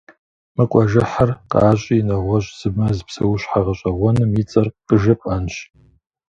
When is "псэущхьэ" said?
3.07-3.59